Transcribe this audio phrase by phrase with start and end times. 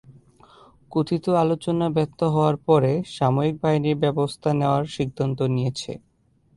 [0.91, 5.91] কথিত আলোচনা ব্যর্থ হওয়ার পরে, সামরিক বাহিনী ব্যবস্থা নেওয়ার সিদ্ধান্ত নিয়েছে।